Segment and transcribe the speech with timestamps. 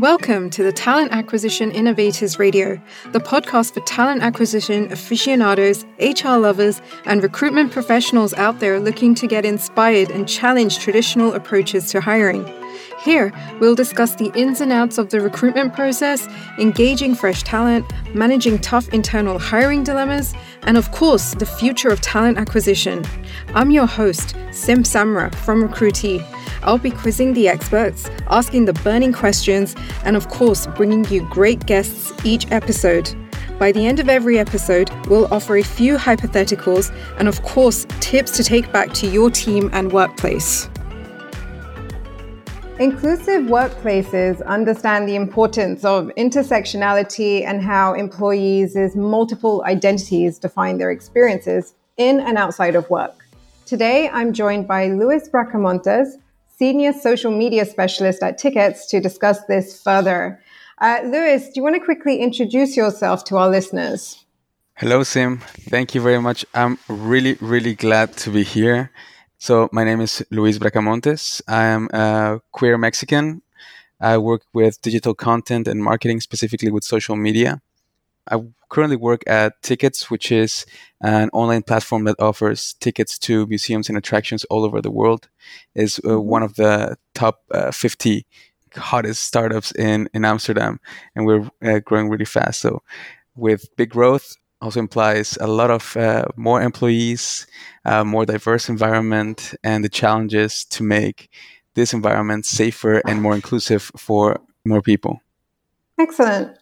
[0.00, 2.80] Welcome to the Talent Acquisition Innovators Radio,
[3.12, 9.26] the podcast for talent acquisition aficionados, HR lovers, and recruitment professionals out there looking to
[9.26, 12.46] get inspired and challenge traditional approaches to hiring.
[13.02, 16.28] Here, we'll discuss the ins and outs of the recruitment process,
[16.58, 20.34] engaging fresh talent, managing tough internal hiring dilemmas,
[20.64, 23.02] and of course, the future of talent acquisition.
[23.54, 26.22] I'm your host, Sim Samra from Recruitee.
[26.62, 29.74] I'll be quizzing the experts, asking the burning questions,
[30.04, 33.14] and of course, bringing you great guests each episode.
[33.58, 38.36] By the end of every episode, we'll offer a few hypotheticals and, of course, tips
[38.36, 40.68] to take back to your team and workplace.
[42.80, 51.74] Inclusive workplaces understand the importance of intersectionality and how employees' multiple identities define their experiences
[51.98, 53.26] in and outside of work.
[53.66, 56.14] Today, I'm joined by Luis Bracamontes,
[56.56, 60.40] Senior Social Media Specialist at Tiqets, to discuss this further.
[60.78, 64.24] Uh, Luis, do you want to quickly introduce yourself to our listeners?
[64.76, 65.42] Hello, Sim.
[65.68, 66.46] Thank you very much.
[66.54, 68.90] I'm really, really glad to be here.
[69.42, 71.40] So, my name is Luis Bracamontes.
[71.48, 73.40] I am a queer Mexican.
[73.98, 77.62] I work with digital content and marketing, specifically with social media.
[78.30, 80.66] I currently work at Tiqets, which is
[81.00, 85.30] an online platform that offers tickets to museums and attractions all over the world.
[85.74, 86.28] is uh, mm-hmm.
[86.28, 88.26] one of the top uh, 50
[88.76, 90.80] hottest startups in in Amsterdam,
[91.14, 92.60] and we're uh, growing really fast.
[92.60, 92.82] So,
[93.36, 97.46] with big growth, also implies a lot of uh, more employees,
[98.04, 101.30] more diverse environment, and the challenges to make
[101.74, 105.20] this environment safer and more inclusive for more people.
[105.98, 106.56] Excellent.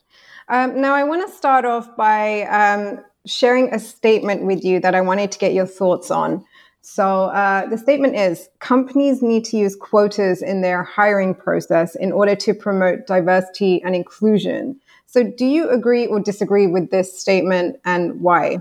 [0.49, 4.95] Um, now, I want to start off by um, sharing a statement with you that
[4.95, 6.45] I wanted to get your thoughts on.
[6.81, 12.13] So, uh, the statement is companies need to use quotas in their hiring process in
[12.13, 14.81] order to promote diversity and inclusion.
[15.11, 18.59] So, do you agree or disagree with this statement and why?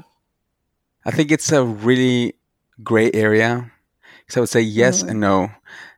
[1.06, 2.36] I think it's a really
[2.82, 3.70] gray area.
[4.30, 5.10] So, I would say yes mm-hmm.
[5.10, 5.52] and no.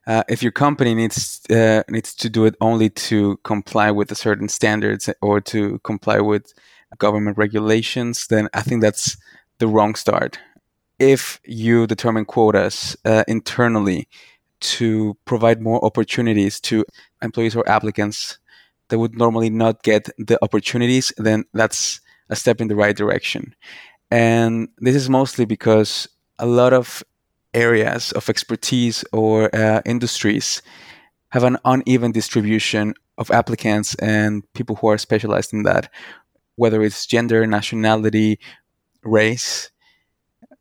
[0.07, 4.49] Uh, if your company needs uh, needs to do it only to comply with certain
[4.49, 6.51] standards or to comply with
[6.97, 9.17] government regulations, then I think that's
[9.59, 10.39] the wrong start.
[10.97, 14.07] If you determine quotas uh, internally
[14.61, 16.85] to provide more opportunities to
[17.21, 18.39] employees or applicants
[18.89, 23.55] that would normally not get the opportunities, then that's a step in the right direction.
[24.11, 26.07] And this is mostly because
[26.37, 27.03] a lot of
[27.53, 30.61] areas of expertise or uh, industries
[31.29, 35.91] have an uneven distribution of applicants and people who are specialized in that,
[36.55, 38.39] whether it's gender, nationality,
[39.03, 39.69] race.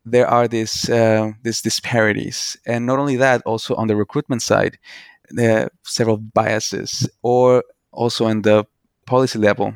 [0.05, 4.79] There are these uh, these disparities, and not only that, also on the recruitment side,
[5.29, 8.65] there are several biases, or also in the
[9.05, 9.73] policy level,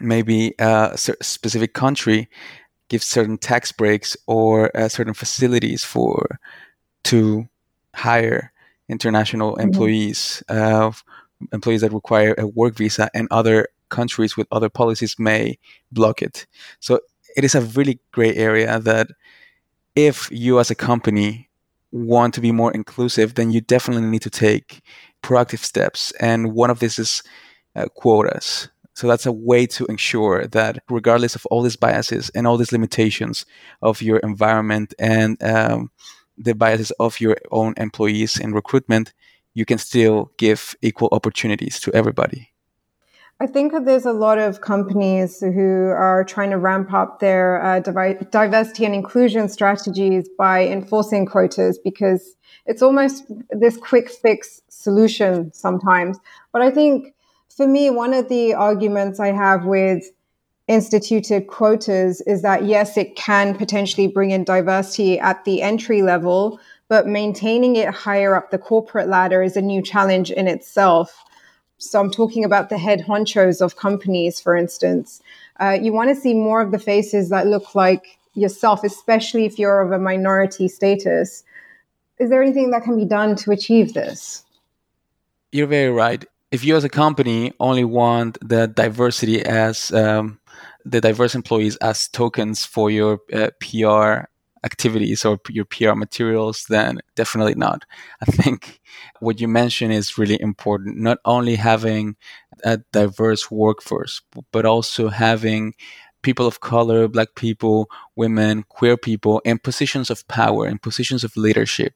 [0.00, 2.28] maybe a specific country
[2.88, 6.38] gives certain tax breaks or uh, certain facilities for
[7.04, 7.48] to
[7.94, 8.52] hire
[8.88, 9.62] international mm-hmm.
[9.62, 10.90] employees, uh,
[11.52, 15.58] employees that require a work visa, and other countries with other policies may
[15.92, 16.46] block it.
[16.80, 17.00] So
[17.36, 19.08] it is a really gray area that
[19.94, 21.47] if you as a company
[21.90, 24.82] want to be more inclusive, then you definitely need to take
[25.22, 26.12] proactive steps.
[26.20, 27.22] And one of these is
[27.74, 28.68] uh, quotas.
[28.94, 32.72] So that's a way to ensure that, regardless of all these biases and all these
[32.72, 33.46] limitations
[33.80, 35.90] of your environment and um,
[36.36, 39.12] the biases of your own employees in recruitment,
[39.54, 42.52] you can still give equal opportunities to everybody.
[43.40, 47.78] I think there's a lot of companies who are trying to ramp up their uh,
[47.78, 52.34] diversity and inclusion strategies by enforcing quotas because
[52.66, 56.18] it's almost this quick fix solution sometimes.
[56.52, 57.14] But I think
[57.48, 60.04] for me, one of the arguments I have with
[60.66, 66.58] instituted quotas is that yes, it can potentially bring in diversity at the entry level,
[66.88, 71.24] but maintaining it higher up the corporate ladder is a new challenge in itself.
[71.78, 75.22] So I'm talking about the head honchos of companies, for instance.
[75.60, 79.58] Uh, you want to see more of the faces that look like yourself, especially if
[79.58, 81.44] you're of a minority status.
[82.18, 84.44] Is there anything that can be done to achieve this?
[85.52, 90.40] You're very right if you as a company only want the diversity as um,
[90.84, 94.28] the diverse employees as tokens for your uh, PR
[94.70, 97.80] activities or your PR materials, then definitely not.
[98.24, 98.80] I think
[99.20, 100.98] what you mentioned is really important.
[100.98, 102.16] Not only having
[102.64, 104.14] a diverse workforce,
[104.52, 105.74] but also having
[106.22, 111.36] people of color, black people, women, queer people in positions of power, in positions of
[111.36, 111.94] leadership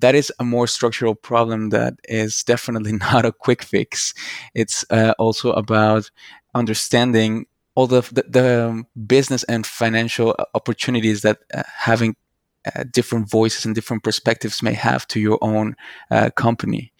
[0.00, 4.14] that is a more structural problem that is definitely not a quick fix.
[4.54, 6.10] It's uh, also about
[6.54, 12.16] understanding all the, the, the business and financial opportunities that uh, having
[12.74, 15.74] uh, different voices and different perspectives may have to your own
[16.10, 16.92] uh, company.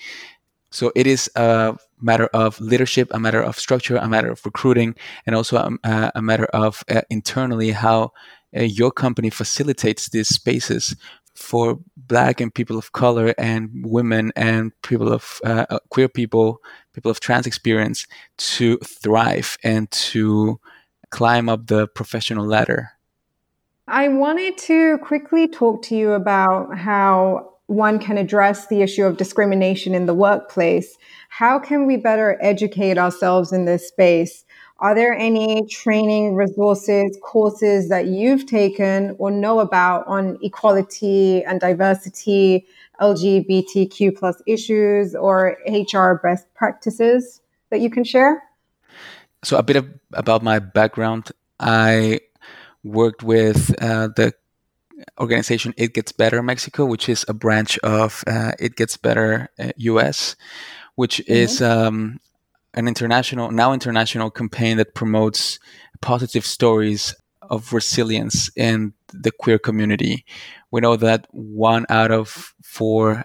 [0.70, 4.94] So it is a matter of leadership, a matter of structure, a matter of recruiting,
[5.26, 8.12] and also a, uh, a matter of uh, internally how
[8.56, 10.96] uh, your company facilitates these spaces
[11.34, 16.60] for black and people of color and women and people of uh, uh, queer people
[16.92, 18.06] people of trans experience
[18.36, 20.60] to thrive and to
[21.10, 22.90] climb up the professional ladder.
[23.88, 29.16] I wanted to quickly talk to you about how one can address the issue of
[29.16, 30.96] discrimination in the workplace.
[31.28, 34.44] How can we better educate ourselves in this space
[34.82, 41.60] are there any training resources, courses that you've taken or know about on equality and
[41.60, 42.66] diversity,
[43.00, 47.40] LGBTQ plus issues, or HR best practices
[47.70, 48.42] that you can share?
[49.44, 51.30] So, a bit of, about my background.
[51.60, 52.18] I
[52.82, 54.34] worked with uh, the
[55.20, 59.70] organization It Gets Better Mexico, which is a branch of uh, It Gets Better uh,
[59.76, 60.34] US,
[60.96, 61.32] which mm-hmm.
[61.32, 62.18] is um,
[62.74, 65.58] an international, now international campaign that promotes
[66.00, 70.24] positive stories of resilience in the queer community.
[70.70, 73.24] We know that one out of four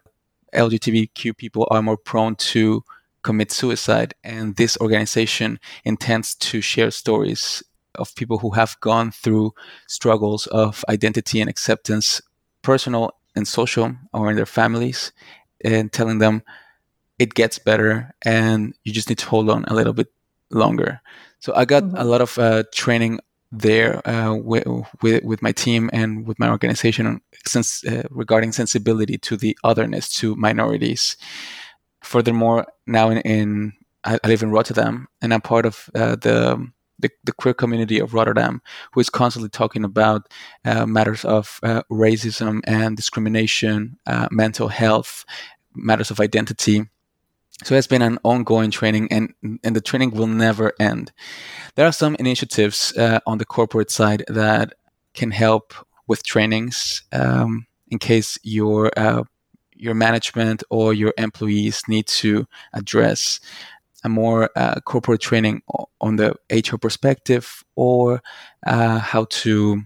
[0.54, 2.84] LGBTQ people are more prone to
[3.24, 7.64] commit suicide, and this organization intends to share stories
[7.96, 9.54] of people who have gone through
[9.88, 12.22] struggles of identity and acceptance,
[12.62, 15.12] personal and social, or in their families,
[15.64, 16.44] and telling them
[17.20, 20.08] it gets better and you just need to hold on a little bit
[20.50, 21.02] longer.
[21.40, 21.98] So I got mm-hmm.
[21.98, 23.20] a lot of uh, training
[23.52, 24.68] there uh, with,
[25.02, 30.14] with, with my team and with my organization since uh, regarding sensibility to the otherness
[30.16, 31.18] to minorities.
[32.02, 33.74] Furthermore, now in, in
[34.04, 36.70] I, live in Rotterdam and I'm part of uh, the,
[37.00, 38.62] the, the queer community of Rotterdam,
[38.92, 40.32] who is constantly talking about
[40.66, 43.98] uh, matters of uh, racism and discrimination,
[44.30, 45.26] mental health,
[45.74, 46.86] matters of identity
[47.64, 49.34] so it's been an ongoing training, and
[49.64, 51.12] and the training will never end.
[51.76, 54.74] There are some initiatives uh, on the corporate side that
[55.14, 55.74] can help
[56.08, 59.24] with trainings um, in case your uh,
[59.74, 63.40] your management or your employees need to address
[64.04, 65.62] a more uh, corporate training
[66.00, 68.22] on the HR perspective or
[68.66, 69.82] uh, how to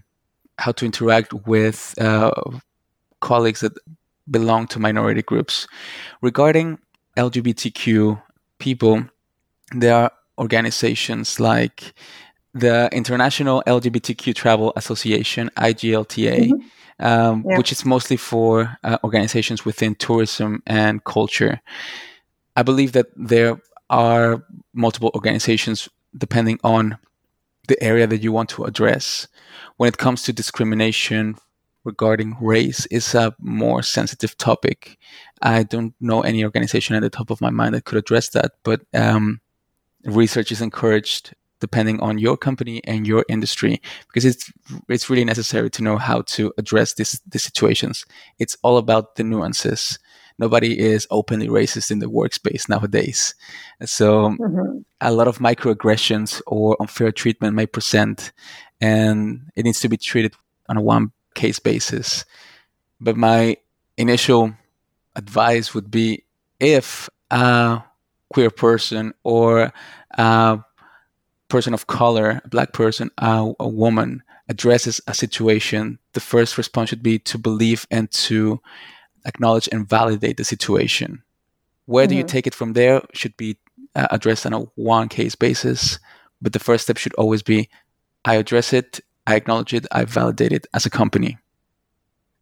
[0.58, 2.30] how to interact with uh,
[3.20, 3.72] colleagues that
[4.30, 5.66] belong to minority groups.
[6.20, 6.78] Regarding
[7.16, 8.20] LGBTQ
[8.58, 9.04] people,
[9.72, 11.94] there are organizations like
[12.54, 17.04] the International LGBTQ Travel Association, IGLTA, mm-hmm.
[17.04, 17.56] um, yeah.
[17.56, 21.60] which is mostly for uh, organizations within tourism and culture.
[22.56, 24.44] I believe that there are
[24.74, 26.98] multiple organizations depending on
[27.68, 29.28] the area that you want to address.
[29.76, 31.36] When it comes to discrimination
[31.84, 34.98] regarding race is a more sensitive topic.
[35.40, 38.52] I don't know any organization at the top of my mind that could address that,
[38.62, 39.40] but um,
[40.04, 44.52] research is encouraged depending on your company and your industry because it's
[44.88, 48.04] it's really necessary to know how to address this these situations.
[48.38, 49.98] It's all about the nuances.
[50.38, 53.34] Nobody is openly racist in the workspace nowadays.
[53.84, 54.78] So mm-hmm.
[55.00, 58.32] a lot of microaggressions or unfair treatment may present
[58.80, 60.34] and it needs to be treated
[60.68, 61.12] on a one
[61.42, 62.24] case basis.
[63.00, 63.56] But my
[63.96, 64.54] initial
[65.16, 66.24] advice would be
[66.60, 67.82] if a
[68.32, 69.72] queer person or
[70.10, 70.58] a
[71.48, 76.90] person of color, a black person, a, a woman addresses a situation, the first response
[76.90, 78.60] should be to believe and to
[79.24, 81.22] acknowledge and validate the situation.
[81.86, 82.10] Where mm-hmm.
[82.10, 83.58] do you take it from there should be
[83.94, 85.98] uh, addressed on a one case basis.
[86.40, 87.68] But the first step should always be
[88.24, 91.38] I address it, I acknowledge it, I validate it as a company.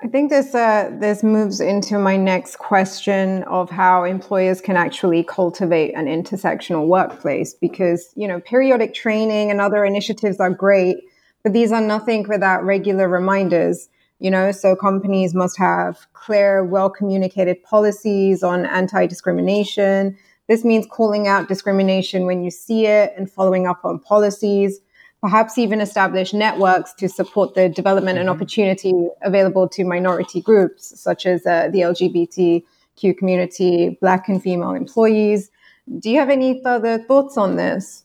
[0.03, 5.23] I think this uh, this moves into my next question of how employers can actually
[5.23, 10.97] cultivate an intersectional workplace because you know periodic training and other initiatives are great,
[11.43, 13.91] but these are nothing without regular reminders.
[14.21, 20.17] You know, so companies must have clear, well communicated policies on anti discrimination.
[20.49, 24.81] This means calling out discrimination when you see it and following up on policies
[25.21, 28.29] perhaps even establish networks to support the development mm-hmm.
[28.29, 34.73] and opportunity available to minority groups, such as uh, the LGBTQ community, Black and female
[34.73, 35.51] employees.
[35.99, 38.05] Do you have any further thoughts on this?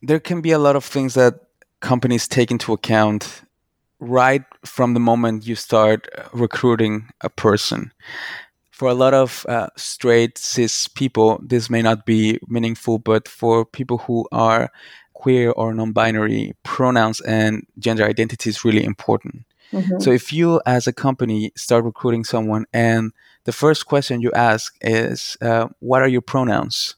[0.00, 1.34] There can be a lot of things that
[1.80, 3.42] companies take into account
[4.00, 7.92] right from the moment you start recruiting a person.
[8.70, 13.64] For a lot of uh, straight cis people, this may not be meaningful, but for
[13.64, 14.72] people who are
[15.22, 19.44] queer or non binary, pronouns and gender identity is really important.
[19.72, 20.00] Mm-hmm.
[20.00, 23.12] So if you, as a company, start recruiting someone and
[23.44, 26.96] the first question you ask is, uh, "What are your pronouns?"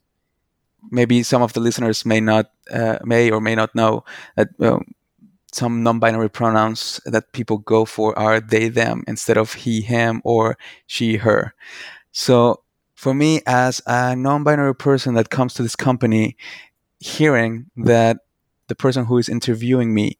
[0.90, 4.04] Maybe some of the listeners may not, uh, may or may not know
[4.36, 4.80] that uh,
[5.52, 10.56] some non-binary pronouns that people go for are they, them instead of he, him, or
[10.86, 11.54] she, her.
[12.12, 12.64] So
[12.94, 16.36] for me, as a non-binary person that comes to this company,
[17.00, 18.18] hearing that
[18.68, 20.18] the person who is interviewing me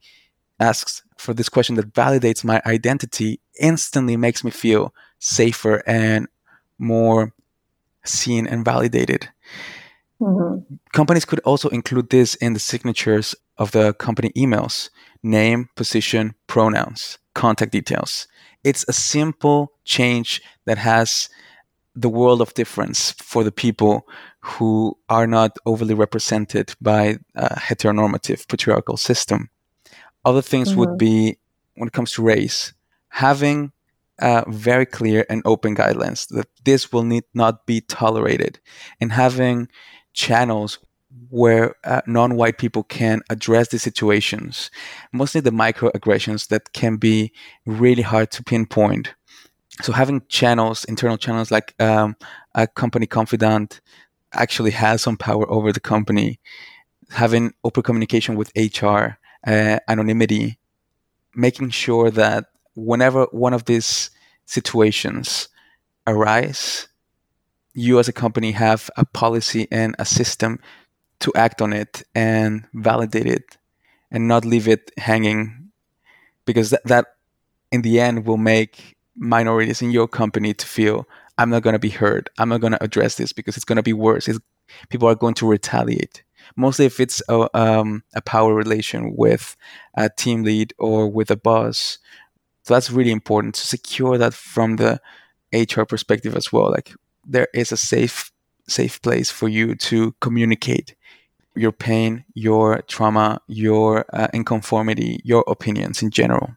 [0.61, 6.29] asks for this question that validates my identity instantly makes me feel safer and
[6.79, 7.33] more
[8.05, 9.29] seen and validated.
[10.21, 10.75] Mm-hmm.
[10.93, 14.91] Companies could also include this in the signatures of the company emails
[15.23, 18.29] name, position, pronouns, contact details.
[18.63, 21.29] It's a simple change that has
[21.95, 24.07] the world of difference for the people
[24.41, 29.49] who are not overly represented by a heteronormative patriarchal system.
[30.25, 30.81] Other things mm-hmm.
[30.81, 31.39] would be
[31.77, 32.73] when it comes to race,
[33.09, 33.73] having
[34.21, 38.61] uh, very clear and open guidelines that this will need not be tolerated,
[39.01, 39.69] and having
[40.13, 40.79] channels
[41.31, 44.71] where uh, non-white people can address the situations,
[45.13, 47.33] mostly the microaggressions that can be
[47.67, 49.15] really hard to pinpoint.
[49.83, 52.17] So having channels, internal channels like um,
[52.55, 53.81] a company confidant,
[54.33, 56.39] actually has some power over the company.
[57.11, 60.59] Having open communication with HR, uh, anonymity,
[61.35, 64.11] making sure that whenever one of these
[64.47, 65.49] situations
[66.07, 66.89] arise,
[67.75, 70.61] you as a company have a policy and a system
[71.21, 73.57] to act on it and validate it
[74.11, 75.71] and not leave it hanging
[76.45, 77.07] because that, that
[77.73, 81.07] in the end will make minorities in your company to feel
[81.39, 83.77] i'm not going to be heard i'm not going to address this because it's going
[83.77, 84.29] to be worse.
[84.29, 84.39] It's,
[84.89, 86.23] people are going to retaliate.
[86.57, 89.57] Mostly if it's a, um, a power relation with
[89.95, 91.99] a team lead or with a boss
[92.65, 95.01] so that's really important to secure that from the
[95.53, 96.71] hr perspective as well.
[96.71, 96.95] Like
[97.27, 98.33] there is a safe
[98.67, 100.95] safe place for you to communicate
[101.55, 106.57] your pain, your trauma, your uh, inconformity, your opinions in general.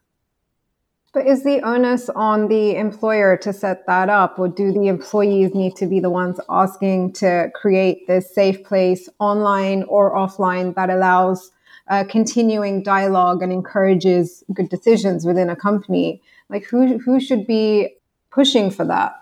[1.18, 5.56] But is the onus on the employer to set that up, or do the employees
[5.56, 10.92] need to be the ones asking to create this safe place online or offline that
[10.92, 11.50] allows
[11.88, 16.22] uh, continuing dialogue and encourages good decisions within a company?
[16.50, 17.96] Like, who who should be
[18.30, 19.16] pushing for that?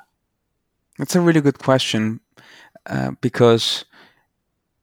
[0.98, 2.20] That's a really good question
[2.88, 3.86] uh, because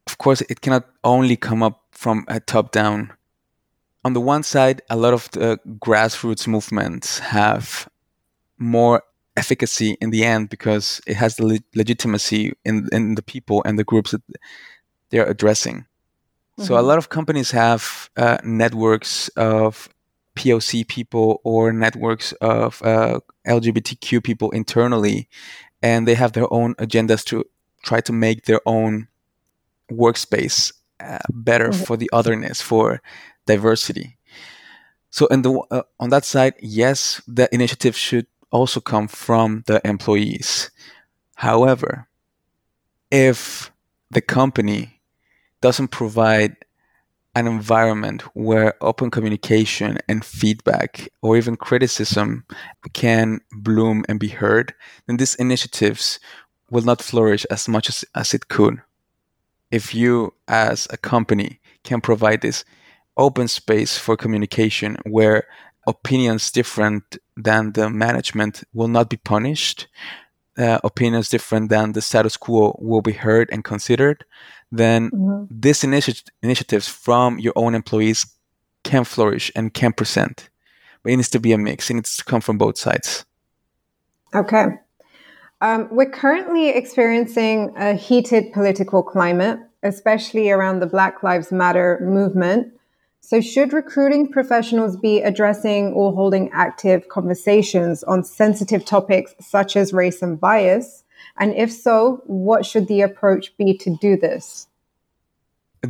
[0.06, 3.12] of course, it cannot only come up from a top down.
[4.04, 7.88] On the one side, a lot of the grassroots movements have
[8.58, 9.02] more
[9.36, 13.78] efficacy in the end because it has the le- legitimacy in, in the people and
[13.78, 14.22] the groups that
[15.10, 15.76] they're addressing.
[16.58, 16.64] Mm-hmm.
[16.64, 16.88] So a mm-hmm.
[16.88, 19.88] lot of companies have uh, networks of
[20.36, 25.28] POC people or networks of uh, LGBTQ people internally,
[25.82, 27.44] and they have their own agendas to
[27.84, 29.08] try to make their own
[29.90, 31.84] workspace uh, better mm-hmm.
[31.84, 33.02] for the otherness, for
[33.46, 34.16] diversity.
[35.10, 39.86] So, in the uh, on that side, yes, the initiative should also come from the
[39.86, 40.70] employees.
[41.36, 42.08] However,
[43.10, 43.70] if
[44.10, 45.00] the company
[45.60, 46.56] doesn't provide
[47.34, 52.44] an environment where open communication and feedback or even criticism
[52.92, 54.74] can bloom and be heard,
[55.06, 56.20] then these initiatives
[56.70, 58.82] will not flourish as much as, as it could
[59.70, 62.64] if you as a company can provide this
[63.16, 65.44] open space for communication where
[65.86, 69.88] opinions different than the management will not be punished
[70.58, 74.24] uh, opinions different than the status quo will be heard and considered
[74.70, 75.44] then mm-hmm.
[75.50, 78.26] these initi- initiatives from your own employees
[78.84, 80.48] can flourish and can present
[81.02, 83.24] but it needs to be a mix it needs to come from both sides
[84.34, 84.66] okay
[85.62, 92.72] um, we're currently experiencing a heated political climate, especially around the Black Lives Matter movement.
[93.24, 99.92] So, should recruiting professionals be addressing or holding active conversations on sensitive topics such as
[99.92, 101.04] race and bias?
[101.38, 104.66] And if so, what should the approach be to do this?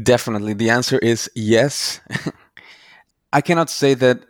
[0.03, 0.53] Definitely.
[0.53, 2.01] The answer is yes.
[3.33, 4.21] I cannot say that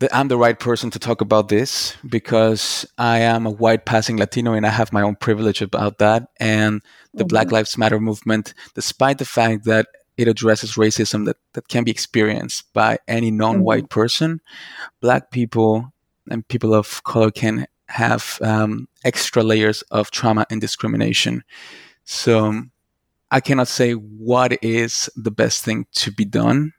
[0.00, 4.16] that I'm the right person to talk about this because I am a white passing
[4.16, 6.30] Latino and I have my own privilege about that.
[6.40, 7.28] And the mm-hmm.
[7.28, 9.86] Black Lives Matter movement, despite the fact that
[10.16, 14.00] it addresses racism that that can be experienced by any non-white mm-hmm.
[14.00, 14.40] person,
[15.00, 15.92] black people
[16.30, 21.44] and people of color can have um, extra layers of trauma and discrimination.
[22.04, 22.62] So
[23.30, 26.72] I cannot say what is the best thing to be done.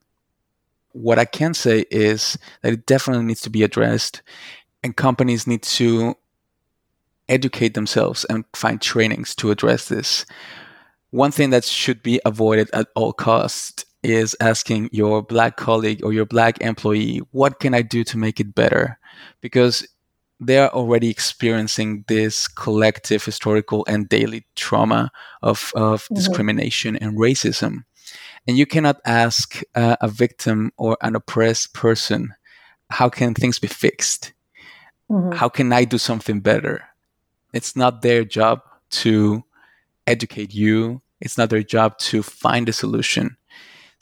[0.92, 4.22] What I can say is that it definitely needs to be addressed,
[4.84, 6.16] and companies need to
[7.28, 10.26] educate themselves and find trainings to address this.
[11.10, 16.14] One thing that should be avoided at all costs is asking your black colleague or
[16.14, 18.98] your black employee, what can I do to make it better?
[19.42, 19.88] Because
[20.40, 26.16] they are already experiencing this collective historical and daily trauma of, of mm-hmm.
[26.16, 27.86] discrimination and racism.
[28.48, 32.34] And you cannot ask uh, a victim or an oppressed person,
[32.90, 34.34] how can things be fixed?
[35.10, 35.38] Mm-hmm.
[35.38, 36.84] How can I do something better?
[37.54, 38.62] It's not their job
[39.02, 39.44] to
[40.06, 41.02] educate you.
[41.22, 43.38] It's not their job to find a solution.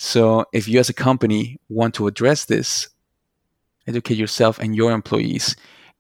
[0.03, 2.89] So if you as a company want to address this,
[3.87, 5.55] educate yourself and your employees,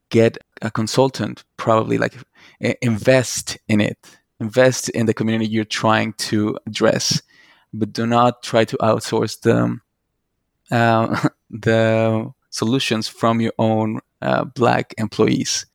[0.09, 2.13] get a consultant, probably like
[2.81, 3.97] invest in it,
[4.41, 7.21] invest in the community you're trying to address,
[7.73, 9.79] but do not try to outsource the
[10.69, 15.65] uh, the solutions from your own uh, black employees.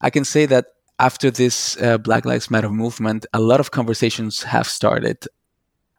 [0.00, 0.66] I can say that
[1.00, 5.26] after this uh, Black Lives Matter movement, a lot of conversations have started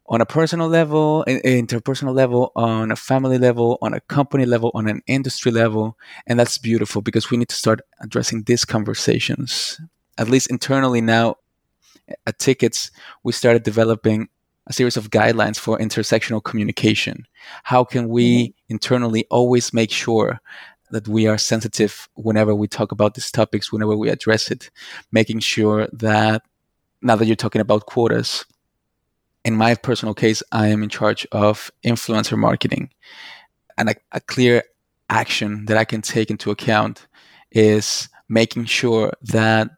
[0.08, 4.88] on a personal level, interpersonal level, on a family level, on a company level, on
[4.88, 5.98] an industry level.
[6.28, 9.80] And that's beautiful because we need to start addressing these conversations.
[10.18, 11.38] At least internally now
[12.28, 12.92] at Tiqets,
[13.24, 14.30] we started developing
[14.68, 17.26] a series of guidelines for intersectional communication.
[17.64, 18.74] How can we mm-hmm.
[18.74, 20.40] internally always make sure
[20.92, 24.70] that we are sensitive whenever we talk about these topics, whenever we address it,
[25.12, 26.44] making sure that
[27.02, 28.46] now that you're talking about quotas,
[29.46, 32.90] in my personal case, I am in charge of influencer marketing.
[33.78, 34.64] And a, a clear
[35.10, 37.08] action that I can take into account
[37.52, 39.70] is making sure that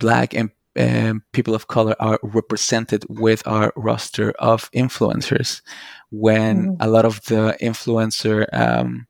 [0.00, 5.62] Black and um, people of color are represented with our roster of influencers.
[6.10, 6.76] When mm.
[6.80, 9.06] a lot of the influencer um,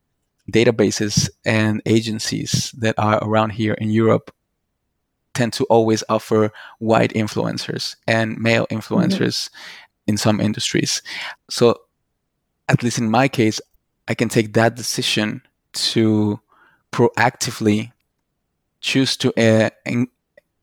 [0.52, 4.30] databases and agencies that are around here in Europe
[5.36, 8.78] tend to always offer white influencers and male mm-hmm.
[8.78, 9.50] influencers.
[10.06, 11.02] In some industries.
[11.50, 11.80] So,
[12.68, 13.60] at least in my case,
[14.08, 15.42] I can take that decision
[15.72, 16.40] to
[16.92, 17.92] proactively
[18.80, 20.08] choose to uh, en-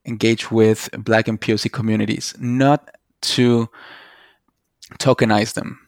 [0.04, 2.90] engage with Black and POC communities, not
[3.22, 3.68] to
[4.98, 5.80] tokenize them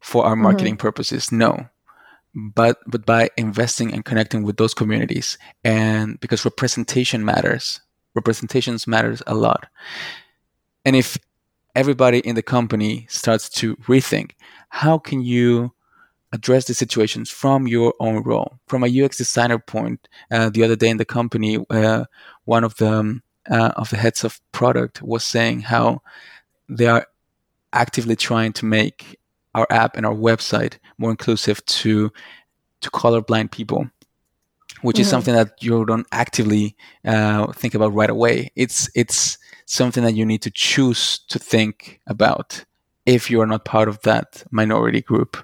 [0.00, 0.42] for our mm-hmm.
[0.42, 0.86] marketing mm-hmm.
[0.86, 1.32] purposes.
[1.32, 1.68] No,
[2.34, 7.80] but but by investing and connecting with those communities and because representation matters
[8.14, 9.66] representations matters a lot
[10.84, 11.18] and if
[11.74, 14.32] everybody in the company starts to rethink.
[14.68, 15.72] How can you
[16.32, 18.58] address the situations from your own role?
[18.66, 22.04] From a ux designer point uh, the other day in the company uh,
[22.44, 26.00] one of the um, uh, of the heads of product was saying how
[26.68, 27.06] they are
[27.72, 29.18] actively trying to make
[29.54, 32.10] our app and our website more inclusive to
[32.80, 33.90] to colorblind people
[34.82, 35.02] which mm-hmm.
[35.02, 38.50] is something that you don't actively uh, think about right away.
[38.56, 42.64] It's it's something that you need to choose to think about
[43.06, 45.36] if you are not part of that minority group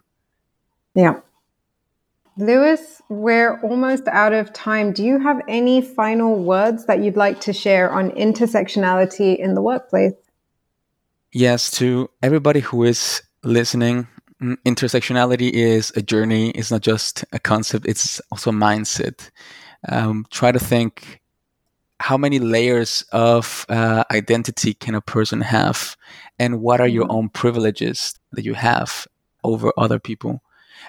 [0.95, 1.21] yeah
[2.39, 4.93] Luis, we're almost out of time.
[4.93, 9.61] Do you have any final words that you'd like to share on intersectionality in the
[9.61, 10.13] workplace?
[11.33, 14.07] Yes, to everybody who is listening,
[14.41, 16.51] mm, intersectionality is a journey.
[16.51, 19.31] It's not just a concept, it's also a mindset.
[19.89, 21.18] Um, try to think
[22.01, 25.97] how many layers of uh, identity can a person have,
[26.39, 27.17] and what are your mm-hmm.
[27.17, 29.07] own privileges that you have
[29.45, 30.43] over other people.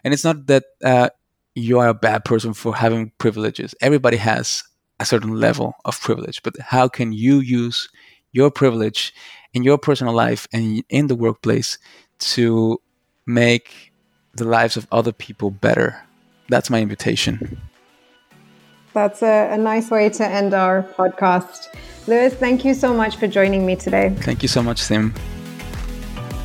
[0.03, 1.09] And it's not that uh,
[1.55, 3.75] you are a bad person for having privileges.
[3.81, 4.63] Everybody has
[4.99, 7.89] a certain level of privilege, but how can you use
[8.31, 9.13] your privilege
[9.53, 11.77] in your personal life and in the workplace
[12.19, 12.79] to
[13.25, 13.91] make
[14.33, 16.01] the lives of other people better.
[16.49, 17.61] That's my invitation.
[18.93, 21.67] That's a, a, nice way to end our podcast.
[22.07, 24.15] Luis, thank you so much for joining me today.
[24.21, 25.13] Thank you so much, Sim.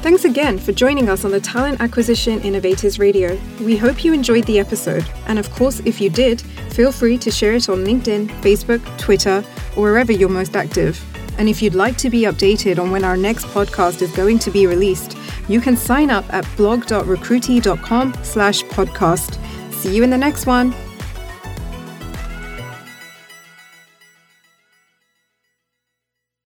[0.03, 3.41] Thanks again for joining us on the Talent Acquisition Innovators Radio.
[3.63, 5.07] We hope you enjoyed the episode.
[5.27, 9.43] And of course, if you did, feel free to share it on LinkedIn, Facebook, Twitter,
[9.75, 11.03] or wherever you're most active.
[11.39, 14.51] And if you'd like to be updated on when our next podcast is going to
[14.51, 15.17] be released,
[15.49, 19.73] you can sign up at blog.recruitee.com slash podcast.
[19.73, 20.75] See you in the next one.